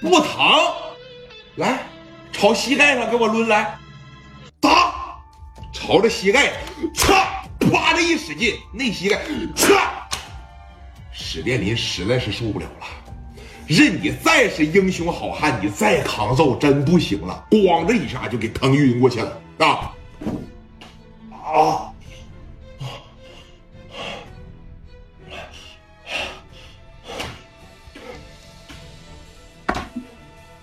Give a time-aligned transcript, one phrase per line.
[0.00, 0.38] 不疼，
[1.56, 1.80] 来，
[2.32, 3.76] 朝膝盖上给我抡来，
[4.60, 5.18] 打，
[5.72, 6.52] 朝着膝盖，
[6.94, 7.24] 嚓，
[7.58, 9.20] 啪的一使劲，内膝盖，
[9.56, 9.80] 嚓，
[11.10, 12.86] 史殿林实在是受不了了，
[13.66, 19.92] 任你再是英雄好汉，你再抗揍真不行了，咣的一下就给疼晕过去了啊。
[21.42, 21.87] 啊！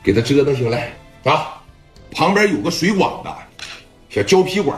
[0.06, 0.94] 给他折腾起来
[1.24, 1.60] 啊！
[2.11, 3.29] 旁边有个水管子，
[4.07, 4.78] 小胶皮管，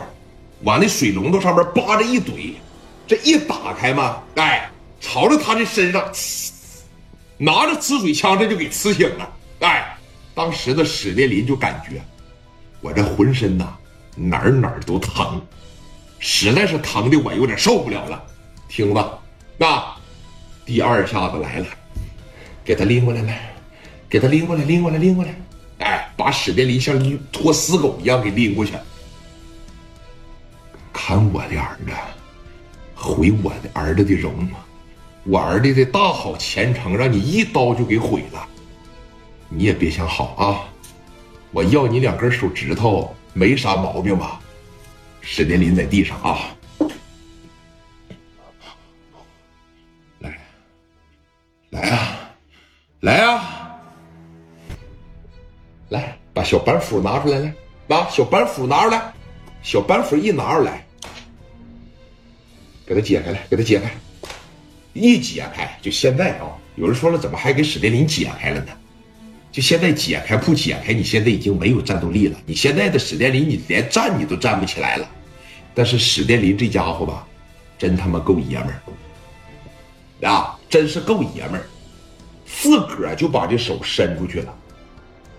[0.64, 2.54] 往那水龙头上面扒着一怼，
[3.06, 6.02] 这一打开嘛，哎，朝着他的身上，
[7.38, 9.30] 拿着呲水枪，这就给呲醒了。
[9.60, 9.98] 哎，
[10.34, 12.02] 当时的史殿林就感觉，
[12.80, 13.76] 我这浑身呐
[14.16, 15.42] 哪儿哪儿都疼，
[16.20, 18.24] 实在是疼的我有点受不了了。
[18.70, 19.20] 听吧，
[19.58, 19.84] 那
[20.66, 21.66] 第二下子来了，
[22.64, 23.54] 给他拎过来来。
[24.10, 25.36] 给他拎过来，拎过来，拎过来！
[25.80, 26.98] 哎，把史殿林像
[27.32, 28.74] 拖死狗一样给拎过去。
[30.92, 31.92] 看我的儿子，
[32.96, 34.48] 毁我的儿子的容，
[35.24, 38.48] 我儿子的大好前程，让你一刀就给毁了。
[39.50, 40.68] 你也别想好啊！
[41.52, 44.40] 我要你两根手指头，没啥毛病吧？
[45.22, 46.56] 史殿林在地上啊，
[50.20, 50.38] 来，
[51.70, 52.20] 来啊，
[53.02, 53.37] 来啊！
[56.48, 57.54] 小板斧拿出来，来，
[57.90, 59.14] 把小板斧拿出来，
[59.62, 60.88] 小板斧一拿出来，
[62.86, 63.92] 给他解开来，给他解开，
[64.94, 66.48] 一解开，就现在啊！
[66.78, 68.72] 有人说了，怎么还给史殿林解开了呢？
[69.52, 72.40] 就现在解开不解开，你现在已经没有战斗力了。
[72.46, 75.10] 你现在的史殿林，你连站你都站不起来了。
[75.74, 77.28] 但是史殿林这家伙吧，
[77.78, 80.58] 真他妈够爷们儿啊！
[80.70, 81.68] 真是够爷们儿，
[82.46, 84.58] 自个儿就把这手伸出去了。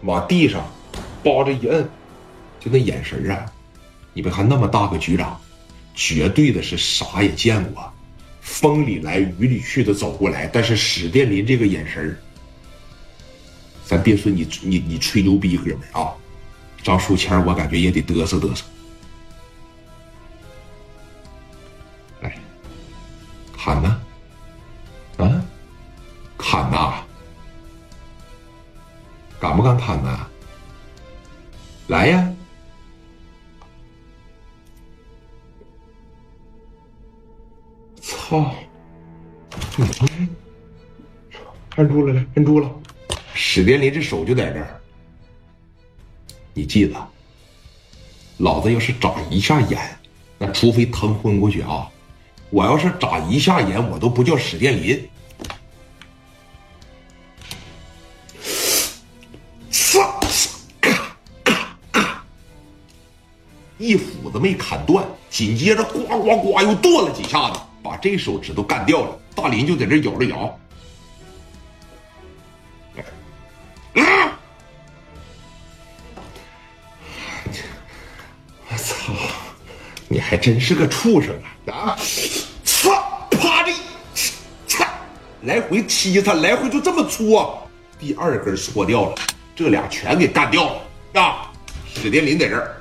[0.03, 0.65] 往地上
[1.23, 1.89] 扒着一摁，
[2.61, 3.47] 就那眼神啊！
[4.13, 5.41] 你别看那么大个局长，
[5.95, 7.93] 绝对的是啥也见过，
[8.41, 10.47] 风里来雨里去的走过来。
[10.47, 12.19] 但是史殿林这个眼神
[13.85, 16.13] 咱别说你你你吹牛逼，哥们啊！
[16.83, 18.65] 张书谦我感觉也得嘚瑟嘚瑟。
[22.21, 22.37] 来，
[23.57, 24.01] 砍呐！
[25.19, 25.45] 啊，
[26.37, 26.95] 砍呐！
[29.41, 30.27] 敢不敢砍呢？
[31.89, 32.35] 来呀！
[38.01, 38.55] 操！
[41.77, 42.71] 摁住了，来，摁住了！
[43.33, 44.81] 史殿林这手就在这儿。
[46.53, 47.09] 你记得，
[48.37, 49.99] 老子要是眨一下眼，
[50.37, 51.91] 那除非疼昏过去啊！
[52.51, 55.09] 我要是眨一下眼，我都不叫史殿林。
[63.79, 69.17] 一斧子没砍断，紧接着呱呱呱又剁了几下子，把这手指头干掉了。
[69.35, 70.37] 大林就在这咬着牙，
[73.95, 74.39] 啊！
[78.69, 79.13] 我操！
[80.09, 81.33] 你还真是个畜生
[81.67, 81.73] 啊！
[81.73, 81.99] 啊！
[82.65, 82.91] 操！
[83.31, 83.73] 啪的！
[84.67, 84.85] 操！
[85.43, 87.65] 来回踢他，来回就这么搓。
[87.97, 89.15] 第二根搓掉了，
[89.55, 91.21] 这俩全给干掉了。
[91.21, 91.53] 啊！
[91.95, 92.78] 史殿林在这儿。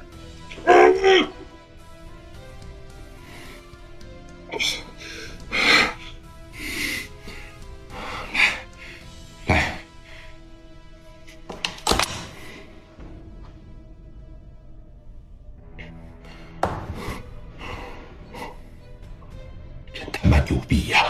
[20.49, 21.05] 牛逼呀！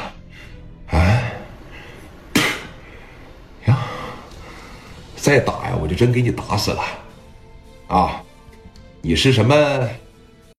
[0.90, 0.98] 啊，
[3.66, 3.78] 呀，
[5.16, 6.84] 再打呀，我就真给你打死了。
[7.88, 8.22] 啊，
[9.02, 9.56] 你是什么？